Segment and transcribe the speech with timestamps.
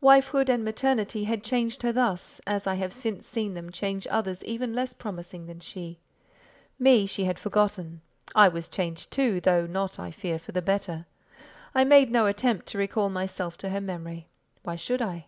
[0.00, 4.44] Wifehood and maternity had changed her thus, as I have since seen them change others
[4.44, 5.98] even less promising than she.
[6.78, 8.00] Me she had forgotten.
[8.32, 11.06] I was changed too, though not, I fear, for the better.
[11.74, 14.28] I made no attempt to recall myself to her memory;
[14.62, 15.26] why should I?